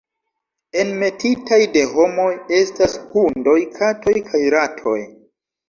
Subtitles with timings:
[0.83, 2.27] Enmetitaj de homoj
[2.61, 4.99] estas hundoj, katoj kaj ratoj.